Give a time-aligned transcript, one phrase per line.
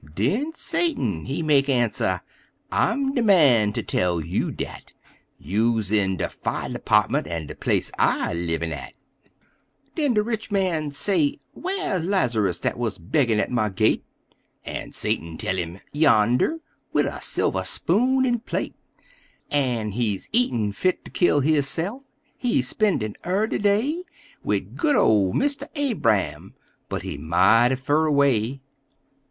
[0.15, 2.21] Den Satan, he mek answer:
[2.71, 4.93] "I'm de man ter tell you dat:
[5.37, 8.93] You's in de fire department er de place I livin' at!"
[9.93, 14.03] Den de rich man say: "Whar' Laz'rus dat wuz beggin' at my gate?"
[14.65, 16.61] En Satan tell him: "Yander,
[16.93, 18.73] wid a silver spoon en plate;
[19.51, 22.07] En he eatin' fit ter kill hisse'f!
[22.35, 24.03] He spendin' er de day
[24.43, 26.55] Wid good ol' Mister Abra'm,
[26.89, 28.61] but he mighty fur away!"